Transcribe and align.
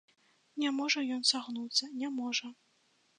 Не 0.61 0.69
можа 0.77 1.03
ён 1.17 1.21
сагнуцца, 1.31 1.91
не 1.99 2.09
можа. 2.17 2.47